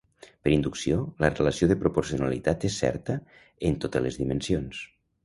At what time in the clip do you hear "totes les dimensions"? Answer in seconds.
3.85-4.81